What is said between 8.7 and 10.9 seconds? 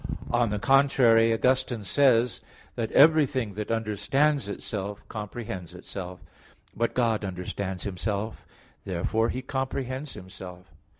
Therefore He comprehends Himself.